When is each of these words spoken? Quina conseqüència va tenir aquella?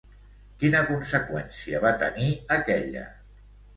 Quina 0.61 0.79
conseqüència 0.87 1.81
va 1.85 1.93
tenir 2.05 2.31
aquella? 2.57 3.05